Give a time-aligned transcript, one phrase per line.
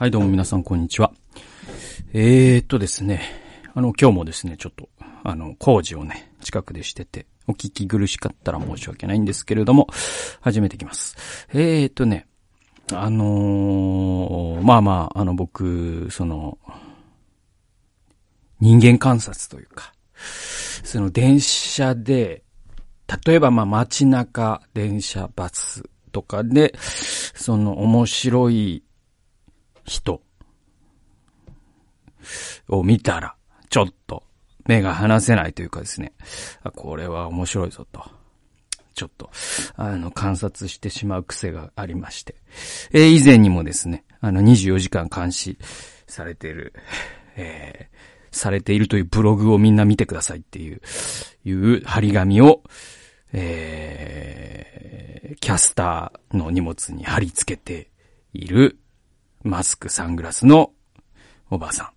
[0.00, 1.12] はい、どうも皆さん、こんにちは。
[2.14, 3.20] えーっとですね、
[3.74, 4.88] あの、今日もですね、ちょっと、
[5.22, 9.88] あの、工事をね、近くでしてて、お聞き苦しかったら申し訳ないんですけれども、
[10.40, 11.18] 始めていきます。
[11.52, 12.26] えーっとね、
[12.94, 16.56] あのーまあまあ、あの、僕、その、
[18.58, 19.92] 人間観察というか、
[20.82, 22.42] その電車で、
[23.26, 28.82] 例えばまあ街中、電車、バスとかで、その面白い
[29.90, 30.22] 人
[32.68, 33.34] を見たら、
[33.68, 34.22] ちょっと
[34.66, 36.12] 目が離せないというかですね、
[36.62, 38.08] あこれは面白いぞと。
[38.94, 39.30] ちょっと、
[39.76, 42.36] あの、観察してしまう癖がありまして。
[42.92, 45.58] えー以前にもですね、あの、24時間監視
[46.06, 46.72] されている、
[47.36, 48.00] えー
[48.32, 50.80] されているというブログをみんな見てくださいっていう、
[51.44, 52.62] いう張り紙を、
[53.32, 54.80] えー
[55.40, 57.90] キャスターの荷物に貼り付けて
[58.32, 58.78] いる、
[59.42, 60.72] マスク、サングラスの
[61.50, 61.92] おばあさ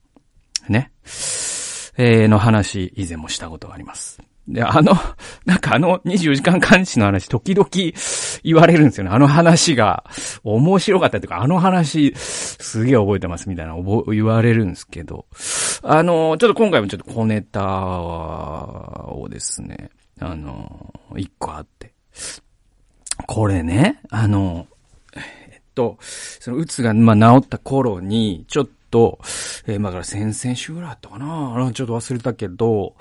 [0.70, 0.72] ん。
[0.72, 0.92] ね。
[1.98, 4.22] えーの話、以前もしたことがあります。
[4.48, 4.94] で、あの、
[5.46, 7.68] なんかあの24時間監視の話、時々
[8.44, 9.10] 言われるんですよね。
[9.12, 10.06] あの話が
[10.44, 15.26] 面白かったというか、あの話、すげえ覚えてますみたいな覚言われるんですけど、
[15.84, 21.94] あの、ちょっと今回もちょっと小ネタをですね、あの、一個あって。
[23.28, 24.68] これね、あの、
[25.74, 29.20] と、その、うつが、まあ、治った頃に、ちょっと、
[29.66, 32.96] えーまあ、から先々週ぐらいだったかなちょっと忘れたけど、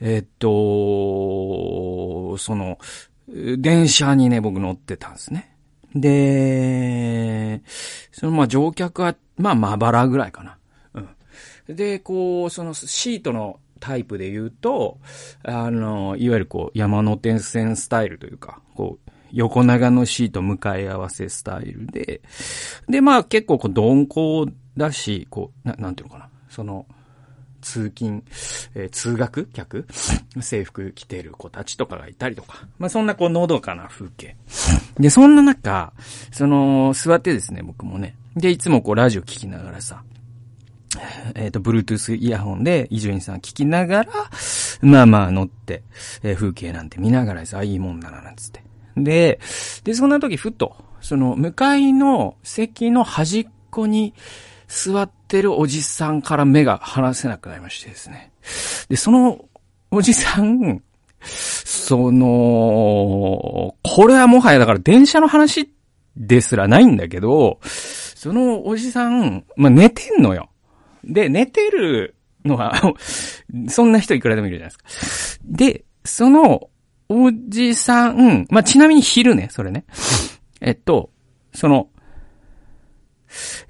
[0.00, 2.78] えっと、その、
[3.58, 5.54] 電車にね、僕乗ってたんですね。
[5.94, 7.62] で、
[8.12, 10.58] その、ま、乗客は、まあ、まばらぐらいかな。
[10.94, 11.76] うん。
[11.76, 14.98] で、こう、その、シートのタイプで言うと、
[15.42, 22.20] あの、いわゆるこう、山手線スタイルというか、こう、横長のシート向かい合わせスタイルで、
[22.88, 26.86] で、まあ結構こう鈍行だし、こう、ななんていうのかな、その、
[27.60, 28.22] 通勤、
[28.74, 29.86] えー通学客？
[30.40, 32.66] 制服着てる子たちとかがいたりとか。
[32.78, 34.36] まあそんなこうのどかな風景。
[34.98, 35.92] で、そんな中、
[36.30, 38.14] その、座ってですね、僕もね。
[38.36, 40.02] で、いつもこうラジオ聞きながらさ、
[41.34, 44.10] えっ、と、Bluetooth イヤホンで伊集院さん聞きながら、
[44.80, 45.82] まあまあ乗って、
[46.22, 48.62] えー風景なんて見ながらさ、いいもんだな、なんつって。
[49.04, 49.40] で、
[49.84, 54.14] で、そんな時ふっと、その、向かいの席の端っこに
[54.68, 58.32] 座ってるおじさんから目が離せなくなりましてですね。
[58.88, 59.44] で、その
[59.90, 60.82] おじさん、
[61.20, 65.72] その、これはもはやだから電車の話
[66.16, 70.50] ですらないんだけど、そのおじさん、まあ、寝てんのよ。
[71.04, 72.74] で、寝てるのは、
[73.68, 75.44] そんな人いくらでもいるじゃないですか。
[75.44, 76.68] で、その、
[77.08, 79.84] おじさん、まあ、ちなみに昼ね、それね。
[80.60, 81.10] えっと、
[81.54, 81.88] その、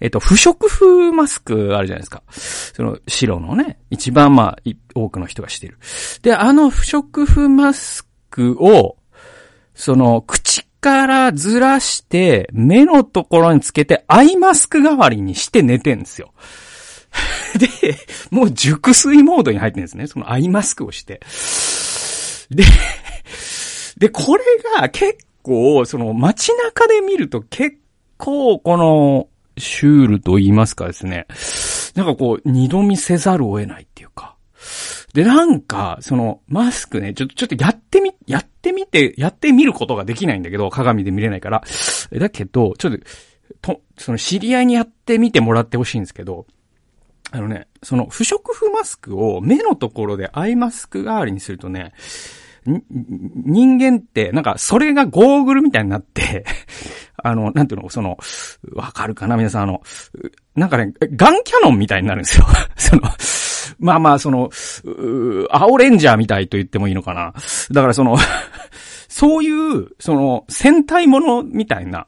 [0.00, 2.22] えっと、不織布マスクあるじゃないですか。
[2.30, 4.58] その、白のね、一番まあ、
[4.94, 5.78] 多くの人がしてる。
[6.22, 8.96] で、あの不織布マスクを、
[9.74, 16.32] その、口からずらして、目のところにつけて、アイマスク代わりにして寝てんですよ。
[17.58, 17.96] で、
[18.30, 20.06] もう熟睡モードに入ってるんですね。
[20.06, 21.20] そのアイマスクをして。
[22.50, 22.64] で、
[23.98, 24.44] で、これ
[24.80, 27.76] が結構、その街中で見ると結
[28.16, 29.28] 構、この、
[29.58, 31.26] シュールと言いますかですね。
[31.96, 34.36] なんかこう、二度見せざるを得ないっていうか。
[35.14, 41.64] で、なんか、その、マスクね、ちょっと、ちょっとやってみ、やってみて、やってみることができないんだけど、鏡で見れないから。
[42.12, 42.98] だけど、ちょっと、
[43.60, 46.46] と、その知り合いにやってみてもらってほしいんですけど、
[47.30, 51.92] あのね、その不織布マスクを目のところでアイマスク代わりにするとね、
[52.64, 56.44] 人間って、なんか、それがゴーグルみたいになって、
[57.22, 58.18] あの、なんていうの、その、
[58.74, 59.82] わかるかな皆さん、あの、
[60.54, 62.46] なんかね、ガンキャノンみたいになるんですよ。
[62.76, 63.02] その、
[63.78, 64.50] まあまあ、その、
[65.50, 67.32] 青レンジャーみたいと言ってもいいのかな。
[67.70, 68.16] だからその、
[69.08, 72.06] そういう、その、戦隊ものみたいな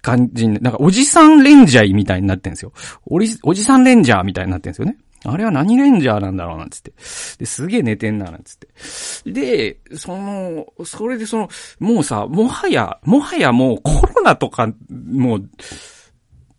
[0.00, 2.72] 感じ、なんかおじさんレンジャーみたいになってんですよ。
[3.06, 4.96] おりおじさんレンジャーみたいになってんですよね。
[5.30, 6.92] あれは何レンジャーなんだろうなんつって。
[7.38, 9.30] で、すげえ寝てんな、なんつって。
[9.30, 15.50] で、その、それでその、もうさ、もはや、もはやもうコロナとか、もう、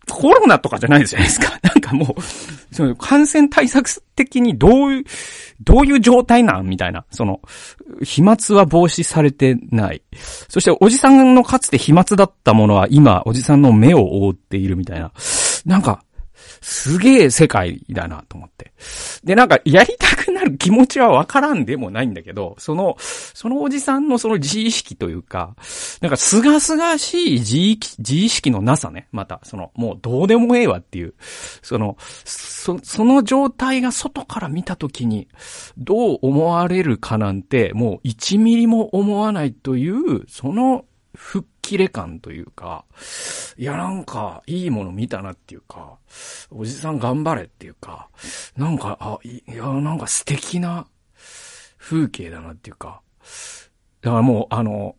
[0.09, 1.59] コロナとかじゃないじゃないですか。
[1.63, 5.03] なんかもう、その感染対策的にどういう、
[5.61, 7.05] どういう状態なんみたいな。
[7.11, 7.41] その、
[8.03, 10.01] 飛沫は防止されてない。
[10.49, 15.11] そして、おじさんのかつて飛沫だったものは今、おじさんの目を覆っているみたいな。
[15.65, 16.03] なんか、
[16.61, 18.73] すげえ世界だなと思って。
[19.23, 25.55] で、なんか、やりたくなる気持ちはわからんでもないんだけど、その、そのおじさんのその自意識というか、
[26.01, 29.07] なんか、すがすがしい自意自意識のなさね。
[29.11, 31.13] また、その、もうどうでもええわっていう、
[31.61, 35.27] その、そ、その状態が外から見たときに、
[35.77, 40.85] どう思われるかなんて、もう1ミリも思わないという、その、
[41.67, 42.85] 切れ感というか、
[43.57, 45.97] いやなんか、いいもの見たなっていうか、
[46.49, 48.07] おじさん頑張れっていうか、
[48.55, 50.87] なんか、あ、いやなんか素敵な
[51.77, 53.01] 風景だなっていうか、
[53.99, 54.95] だからもう、あの、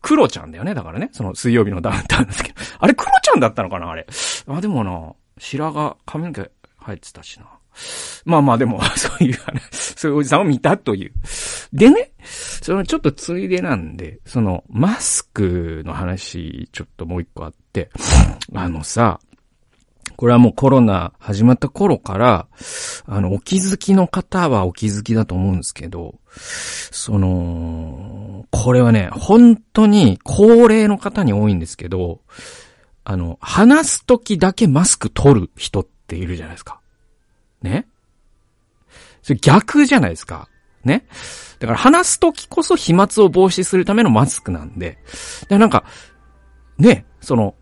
[0.00, 1.10] クロちゃんだよね、だからね。
[1.12, 2.58] その水曜日のダウンタウンですけど。
[2.78, 4.06] あれ、クロちゃんだったのかなあれ。
[4.48, 6.50] あ、でもな、白髪、髪の毛
[6.80, 7.46] 生えてたしな。
[8.24, 9.38] まあまあでも、 そういう、
[9.70, 11.12] そういうおじさんを見たという。
[11.72, 12.12] でね、
[12.66, 17.90] そのちょっとついでなんで、そのマスクの話、ちょっともう一個あって、
[18.52, 19.20] あのさ、
[20.16, 22.48] これはもうコロナ始まった頃から、
[23.06, 26.16] あの、お気づきの方はお気づきだと思うんですけど、
[26.90, 32.20] その、これはね、本当に高齢の方に多いんですけど、
[33.04, 36.80] あの、話すときだけマスク取る人っているじゃないですか。
[37.62, 37.86] ね？
[39.22, 40.48] それ逆じゃないですか。
[40.86, 41.06] ね
[41.58, 44.98] だから話すときこそ飛沫を防止するためのマスクなんで。
[45.48, 45.84] で、なんか、
[46.78, 47.54] ね、その、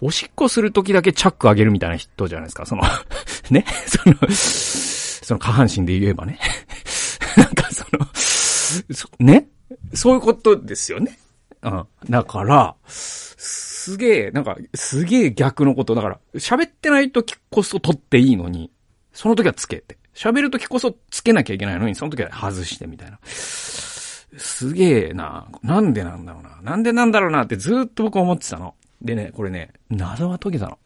[0.00, 2.66] おしっこするときだけチャック上げるみたいな人じゃないですか。
[2.66, 2.82] その
[3.50, 6.38] ね、その、その下半身で言えばね。
[7.36, 9.48] なんかその、ね
[9.94, 11.18] そういうことですよね。
[11.62, 11.86] うん。
[12.08, 15.94] だから、すげえ、なんか、すげえ逆のこと。
[15.94, 18.70] だから、喋ってない時こそ取っていいのに、
[19.12, 19.98] その時はつけて。
[20.16, 23.18] 喋る時こそつけなきゃいけないのに、その時は外してみたいな。
[23.22, 25.46] すげえな。
[25.62, 26.58] なんでなんだろうな。
[26.62, 28.74] なんでなんだろうなってずっと僕思ってたの。
[29.02, 30.78] でね、これね、謎が解けたの。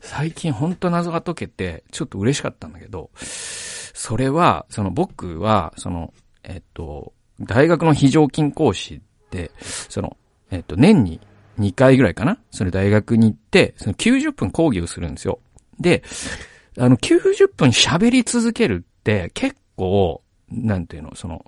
[0.00, 6.12] 最近ほんと謎が解けて、ちょっと嬉しかったんだけど、それは、その僕は、その、
[6.42, 9.00] えっと、大学の非常勤講師
[9.30, 10.16] で、その、
[10.50, 11.20] えっと、年に
[11.58, 12.38] 2回ぐらいかな？
[12.50, 15.38] それ大学に行って、その90分講義をするんですよ。
[15.80, 16.02] で、
[16.78, 21.44] あの、90分喋り続けるって結構、なんていうの、その、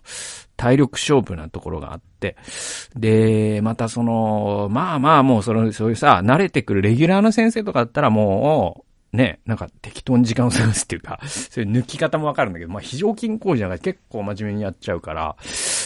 [0.56, 2.37] 体力勝負なところがあって、
[2.96, 15.37] で、またその、まあまあもうその、そういうさ、慣れてくるレギュラーの先生とかだったらもう、ね、なんか適当に時間を過ごすっていうか、 そういう抜き方もわかるんだけど、まあ非常勤講師なんか結構真面目にやっちゃうから、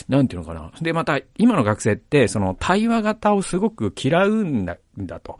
[0.08, 0.70] なんていうのかな。
[0.80, 5.38] で、また、今の学生って、その対話型をすごく嫌うんだ、んだと。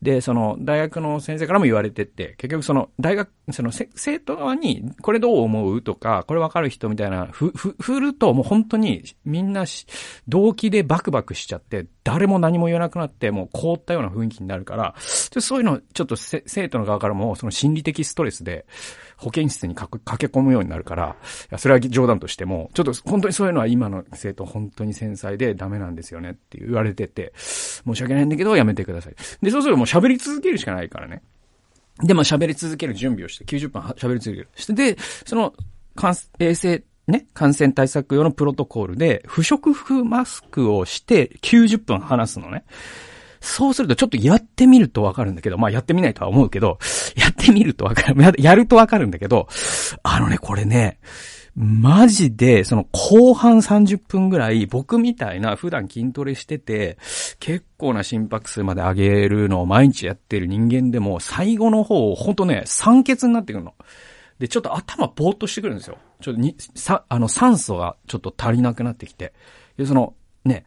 [0.00, 9.86] で、その、大学の先生からも言われてて、結局その、大学、その、生徒側に、これどう思うとか、これわかる人みたいな、ふ、ふ、振ると、もう本当に、みんなし
[10.28, 18.66] 動機でバクバクしちゃって、誰も何も言わなくなって、もう凍ったような雰囲気になるから、そういうの、ちょっと生徒の側からも、その心理的ストレスで、
[19.16, 28.91] 保健室に駆け込むようになるから、いや、それは冗談としても、ちょっと本当にそういうのは今の生徒本当に繊細でダメなんですよねって言われてて、申し訳ないんだけどやめてください。
[28.92, 31.22] くださいで、そうするともう喋り続けるしかないからね。
[32.02, 34.48] で、まあ喋り続ける準備をして、90分喋り続ける。
[34.56, 34.96] して、で、
[35.26, 35.52] その、
[35.94, 42.64] 感、衛生、ね、感染対策用のプロトコールで、不織布マスクをして90分話すのね。
[43.40, 46.78] そうするとちょっとやってみるとわかるんだけど、まあやってみないとは思うけど、
[47.16, 49.48] やってみるとわかる、やるとわかるんだけど、
[50.04, 51.00] あのね、これね、
[51.54, 56.96] マジで、その後半30分ぐらい、僕みたいな普段筋トレしてて、
[57.40, 63.74] 結構な心拍数まで上げるのを毎日やってる人間でも、最後の方、ほんとね、酸欠になってくるの。
[64.38, 65.98] で、ちょっと頭ぼーっとしてくるんですよ。
[66.20, 69.34] ちょっとに、さ、あの、酸素がちょっと足りなくなってきて。
[69.76, 70.14] で、その、
[70.46, 70.64] ね。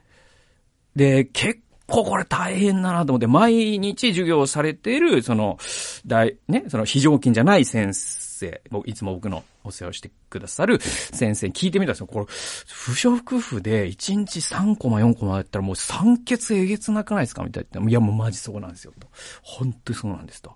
[0.96, 5.58] で、結構これ大変だなと思って、毎日授業されている、その、
[6.06, 12.08] 大、ね、その非常勤じゃない先生、生いつも僕のお世話をしてくださる先生に聞いてみたんですよ。
[12.08, 17.82] これ、不織布で1日3コマ4コマやったらもう酸欠えげつなくないですかみたいな。
[17.90, 18.94] いや、もうマジそうなんですよ。
[19.00, 19.08] と。
[19.42, 20.54] 本当にそうなんですと。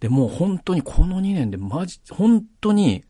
[0.00, 3.04] で、もう本当にこの2年でマジ、本当に、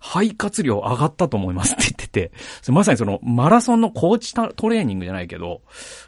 [0.00, 2.32] 肺活量上がったと思いますって言ってて、
[2.72, 5.60] まさにそのマラソンのコーチトレーニングじゃないけど、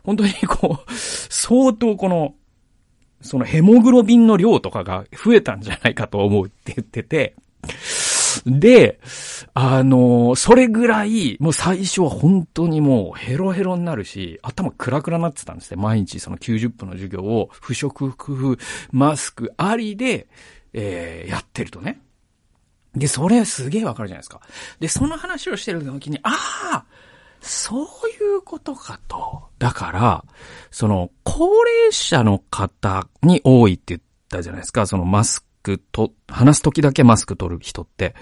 [0.02, 2.35] 本当にこう、相当この、
[3.21, 7.37] そのヘモグロビンの量とかが増えたんじゃないかと思うって言ってて、
[8.47, 9.00] で、
[9.54, 15.81] あのそれぐらい、もう最初は本当にもうヘロヘロになるし、頭クラクラになってたんですね。
[15.81, 18.59] 毎日その90分の授業を不織布
[18.90, 20.28] マスクありで、
[20.73, 22.00] えー、やってるとね。
[22.95, 24.40] で、それすげえわかるじゃないですか。
[24.81, 26.31] で、その話をしてる時に、あ
[26.73, 26.85] あ
[27.40, 29.49] そういうことかと。
[29.59, 30.25] だから、
[30.71, 34.87] その、高齢者の方に多いって言ったじゃないですか。
[34.87, 38.14] そのマスククと、話す時だけマスク取る人って、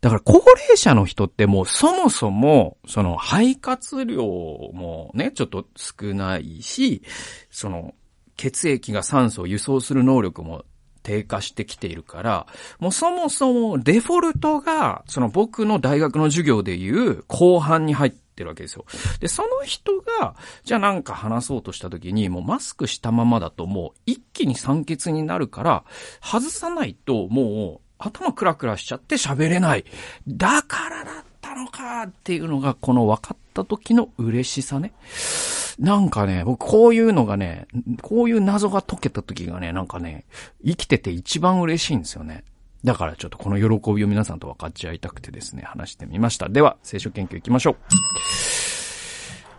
[0.00, 7.02] だから高齢者の人ってもうそもそも、その肺活量もね、ちょっと少ないし、
[7.50, 7.94] その
[8.36, 10.64] 血液が酸素を輸送する能力も
[11.02, 12.46] 低下してきているから、
[12.78, 18.86] もうそもそもデフォルトが、その僕の大学の授業でいう後半に入っててるわけですよ。
[19.20, 25.84] で、その人が、じゃあなんか話そうとした時に、もうマスクしたままだともう一気に酸欠になるから、
[26.22, 29.84] 外さないともう頭クラクラしちゃって喋れない。
[30.26, 34.94] だからだったのかっていうのが、この分かった時の嬉しさね。
[35.78, 37.66] なんかね、僕こういうのがね、
[38.02, 40.24] こういう謎が解けた時がね、なんかね、
[40.64, 42.44] 生きてて一番嬉しいんですよね。
[42.84, 46.48] だからちょっとこの喜びを皆さんと分かち合いたくてですね、話してみました。
[46.48, 47.76] では、聖書研究行きましょう。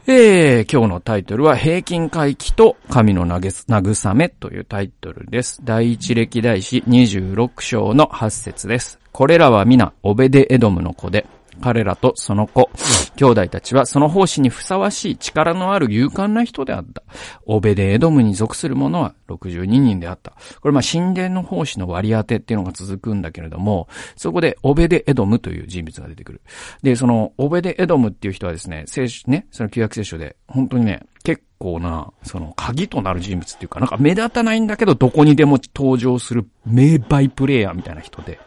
[0.07, 5.61] えー、今日のタイトルは、平均回帰と神の慰めというタイトルです。
[5.63, 8.99] 第一歴代史26章の8節です。
[9.11, 11.27] これらは皆、オベデエドムの子で、
[11.59, 12.69] 彼らとその子、
[13.15, 17.03] 兄弟たちはその奉仕にふさわしい力のある勇敢な人であった。
[17.45, 20.33] オベデエドムに属する者は62人であった。
[20.61, 26.41] これまあ神殿の奉仕の割り当てっていうのが続くんだけれども、そこでオベデエドムという人物が出てくる。
[26.81, 38.39] で、そのオベデエドムっていう人はですね、聖書、ね、その旧約聖書で本当にね、結構な、その鍵となる人物っていうか、なんか目立たないんだけどどこにでも登場する名バイプレイヤーみたいな人で。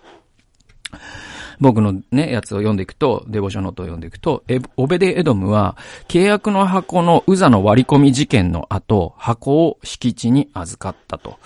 [1.64, 4.44] 僕のね、やつを読んでいくと、デボショノートを読んでいくと、
[4.76, 5.78] オベデエドムは、
[6.09, 11.38] 契約の箱のウザの割り込み事件の後、箱を敷地に預かったと。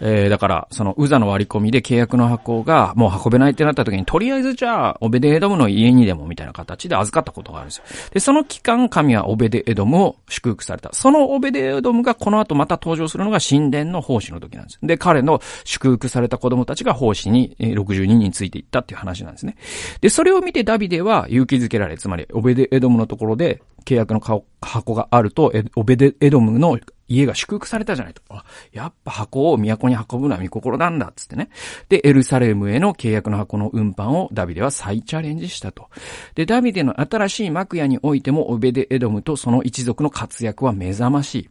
[0.00, 7.84] えー、だから、そのウザの割り込みで契約の箱がもう運べないってなった時に、とりあえずじゃあ、オベデエドムの家にでもみたいな形で預かったことがあるんですよ。
[8.12, 10.90] で、その期間、神はオベデエドムを祝福された。
[10.92, 14.78] そのオベデエドムがこの後また登場するのが神殿の奉仕の時なんです。
[14.82, 19.56] で、彼の祝福された子供たちが奉仕に62人ついていったっていう話なんですね。
[20.00, 24.20] で、それを見てダビデは勇気づけられ、つまり、オベデエドムのところで契約の
[24.60, 28.22] 箱があると、オベデエドムの家が祝福されたじゃないと。
[28.28, 31.50] あ、やっぱ箱を都に運ぶのは見心なんだ、つってね。
[31.88, 35.88] で、エルサレムへの契約の箱の運搬をダビデは再チャレンジしたと。
[36.34, 41.50] で、ダビデの新しい幕屋においても、オベデエドムとその一族の活躍は目覚ましい。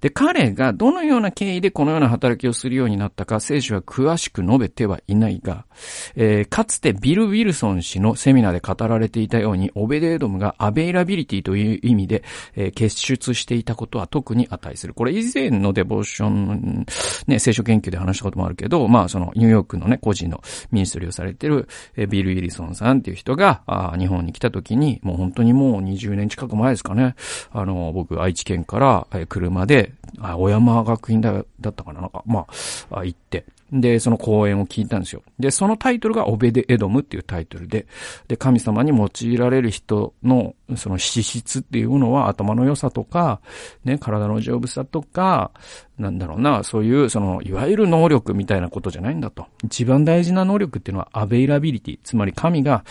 [0.00, 5.66] で、彼がどのような経緯でこのような働きをするようになったか、聖書は詳しく述べてはいないが、
[6.16, 14.94] えー、かつてビル・ウィルソン氏のセミナーで語られていたように、オベデエドムが availability という意味で、えー、傑出していたことは特筆に値する。
[14.94, 16.86] これ以前の devotion、
[17.26, 27.14] ね、聖書研究で話したこともあるけど、まあ、そのニューヨークのね、個人の ministry をされてる、えー、ビル・ウィルソンさんっていう人が、あ日本に来た時に、もう本当にもう20年近く前ですかね、
[27.50, 32.00] あの、僕、愛知県から、えー、車車で、あ、小山学院だだったかな？
[32.00, 32.46] なんか、ま
[32.90, 35.22] あ、行って、で、その講演を聞いたんですよ。
[35.38, 37.86] で、そのタイトルがオベデエドムっていうタイトルで、
[38.28, 43.40] で、神様に用いられる人の、その資質っていうのは頭の良さとか、
[43.84, 45.50] ね、体の丈夫さとか、
[45.98, 49.46] なんだろうな、そういう、その、いわゆる能力みたいなことじゃないんだと。
[49.64, 51.98] 一番大事な能力っていうのはアベイラビリティ。
[52.04, 52.84] つまり神が、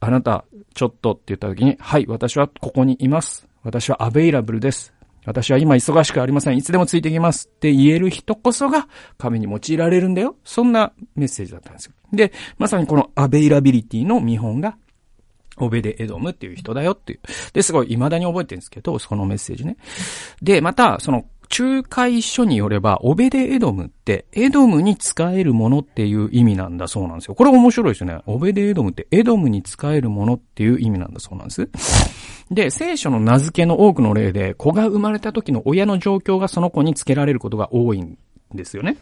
[0.00, 3.46] あなた、ちょっとって言った時に、はい、私はここにいます。
[3.62, 4.94] 私はアベイラブルです。
[5.26, 6.56] 私は今忙しくありません。
[6.56, 10.36] いつでもついてきますって言える人こそが神に用いられるんだよ。
[10.44, 11.92] そんなメッセージだったんですよ。
[12.12, 14.78] で、まさにこのアベイラビリティの見本が
[15.58, 17.20] オベデエドムっていう人だよっていう。
[17.52, 19.76] で、すごい未だに覚えてるんですけど、そのメッセージね。
[20.42, 27.34] で、また、その、仲介書によれば、オベデエドムって、エドムに使えるものっていう意味なんだそうなんですよ。
[27.34, 28.20] これ面白いですよね。
[28.26, 31.68] オベデエドムってエドムに使えるものっていう意味なんだそうなんです。
[32.50, 38.16] で、聖書の名付けの多くの例で、子が生まれた時の親の状況がその子に付けられることが多いん
[38.54, 38.96] ですよね。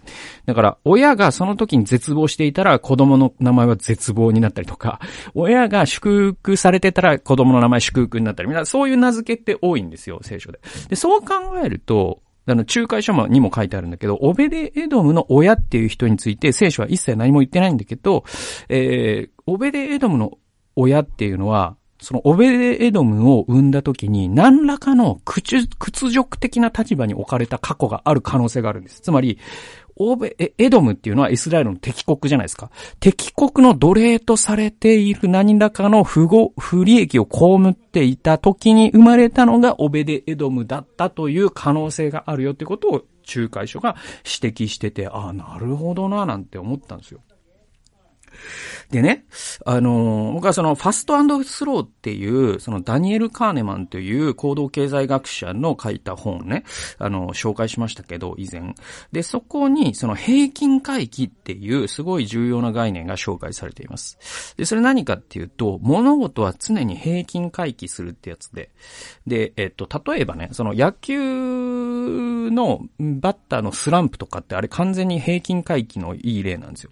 [0.47, 5.01] だから、親がその時に絶望していたら子供の名前は絶望になったりとか、
[5.35, 10.61] 親が祝福されてたら子供の名前祝福になったり、みんなそういう名付けって多いんですよ、聖書で。
[10.89, 18.25] で、そう考えると、あの、仲介書にも書いてあるんだけど、オベデエドムの親っていう人について聖書は一切何も言ってないんだけど、
[18.69, 20.39] えー、オベデエドムの
[20.77, 25.67] 親っていうのは、そのオベデエドムを生んだ時に何らかの屈
[26.11, 29.01] 辱的な立場に置かれた過去がある可能性があるんです。
[29.01, 29.39] つまり、
[29.97, 32.71] オベ、エドムっていうのはイスラエルの敵国じゃないですか。
[33.01, 43.03] 敵国の奴隷とされている何らかの不合、不利益を被っていた時に生まれたのがオベデエドムだったという可能性があるよってことを
[43.35, 43.97] 仲介書が
[44.41, 47.21] 指摘してて、ああ、なるほどな、なんて思ったんですよ。
[48.91, 49.25] でね、
[49.65, 51.15] あの、僕はそのファスト
[51.45, 56.65] スローっていう、そのダニエル・カーネマンという行動経済学者の書いた本ね、
[56.99, 58.75] あの、紹介しましたけど、以前。
[59.13, 64.55] で、そこに、その平均回帰っていうすごい重要な概念が紹介されています。
[64.57, 68.71] で、それ何かっていうと、物事は常に平均回帰するってやつで、
[69.27, 76.91] で、えっと、例えばね、その野球のバッターのスランプとかってあれ完全に平均回帰のいい例なんですよ。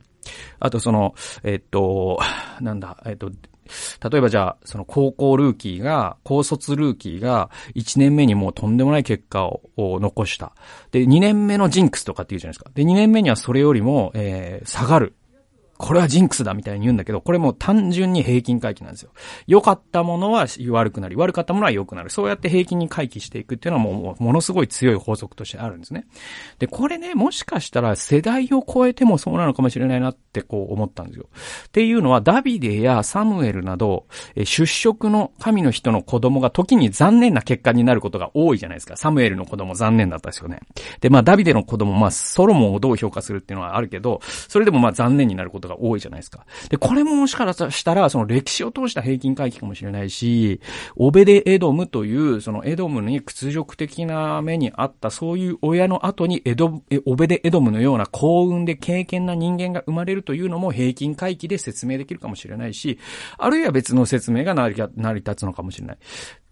[0.60, 2.18] あとその、えっと、
[2.60, 10.52] なんだ、えっと、例えばじゃあ、その高校ルーキーが、高卒ルーキーが、1年目にもうとんでもない結果を残した。
[10.90, 12.70] で、2年目のジンクスとかって言うじゃないですか。
[12.74, 15.14] で、2年目にはそれよりも、えー、下がる。
[15.82, 19.10] これはジンクスだみたいに言うんだけど、これも単純に平均回帰なんですよ。
[19.48, 22.10] 良かったものは悪くなり、悪かったものは良くなる。
[22.10, 26.06] そうやって平均に回帰していくっていうのはもう、ものすごい強い法則としてあるんですね。
[26.60, 31.26] で、これね、もしかしたら世代を超えてもそうなのかもしれないなってこう思ったんですよ。
[31.66, 38.96] っていうのは、ダビデやサムエルなど、出職の神の人の子供が時に残念な結果になることが多いじゃないですか。
[38.96, 40.60] サムエルの子供残念だったですよね。
[41.00, 46.46] で、まあ、ダビデの子供、まあ、ソロモンをどう評価するっていうのはあるけど、それでもまあ残念になることが多いじゃないですか。
[46.68, 50.60] で、これももしかしたら、その歴史を通した平均回帰かもしれないし、
[50.96, 62.98] オベデエドムという、そのエドムに屈辱的な目にあった、そういう親の後にエド、オベデエドムのような幸運で経験な人間が生まれるというのも平均回帰で説明できるかもしれないし、
[63.38, 65.98] あるいは別の説明が成り立つのかもしれない。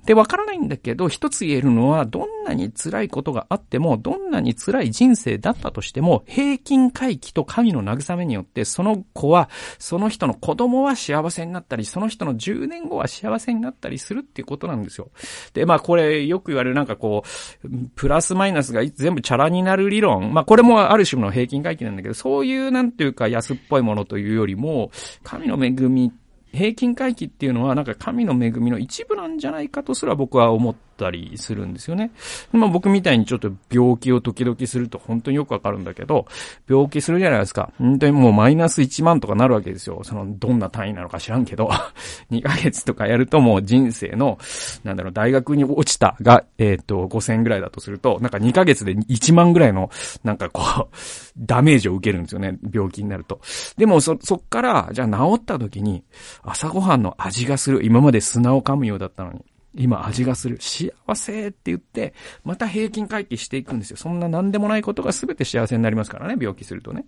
[0.07, 15.11] で、わからないんだけど、一つ言えるのは、どんなに辛いことがあっても、どんなに辛い人生だったとしても、平均回帰と神の慰めによって、その子は、その人の子供は幸せになったり、その人の10年後は幸せになったりするっていうことなんですよ。
[15.55, 17.25] で、まあこれ、よく言われるなんかこ
[17.65, 20.33] う、プラスマイナスが全部チャラになる理論。
[20.33, 24.91] まあこれもある種の平均回帰なんだけど、そういうなんていうか安っぽいものというよりも、
[25.23, 26.13] 神の恵み
[26.53, 32.11] 平均回帰っていうのはなんか神の恵みの一部なんじゃないかとすら僕は思ったりするんですよね。
[32.53, 36.27] まあ僕みたいにちょっと病気を時々すると本当によくわかるんだけど、
[36.69, 37.73] 病気するじゃないですか。
[37.79, 40.03] 本当にもうマイナス1万とかなるわけですよ。
[40.05, 41.71] その、どんな単位なのか知らんけど、
[42.31, 44.39] 2ヶ月とかやるともう人生の、
[44.85, 49.91] なんだろう、大学に落ちたが、えっ、ー、と、5000ぐらいだとすると、なんか2ヶ月で1万ぐらいの、
[50.23, 50.97] なんかこう、
[51.39, 52.59] ダメージを受けるんですよね。
[52.73, 53.41] 病気になると。
[53.77, 56.05] でも、そ、そっから、じゃあ治った時に、
[56.43, 57.85] 朝ごはんの味がする。
[57.85, 59.45] 今まで砂を噛むようだったのに。
[59.75, 60.59] 今味がする。
[60.61, 63.97] 幸せって言って、また平均回帰していくんですよ。
[63.97, 67.05] そんな何でもないことが全て幸せになりますからね、病気するとね。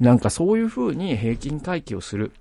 [0.00, 2.32] なんかそういう風に平均回帰をする。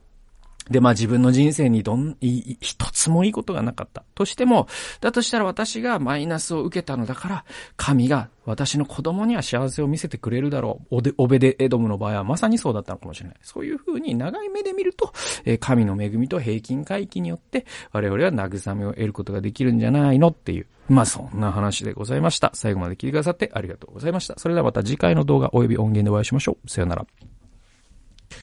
[0.70, 4.04] で、まあ自分の人生にどん、い、一つもいいことがなかった。
[4.16, 4.68] としても、
[5.02, 10.98] だとしたら私がマイナスを受けたのだから、神が私の子供には幸せを見せてくれるだろう。
[10.98, 13.38] オデ、オベデエドムの場合はまさにそうだったのかもしれない。
[13.42, 15.12] そういうふうに長い目で見ると、
[15.46, 20.68] えー、神の恵みと平均回帰によって、我々は慰めを得ることができるんじゃないのっていう。
[20.90, 22.52] まあそんな話でございました。
[22.54, 24.40] 最後まで聞いてくださってありがとうございました。
[24.40, 26.70] それではまた次回の動画及び音源でお会いしましょう。
[26.70, 27.06] さよなら。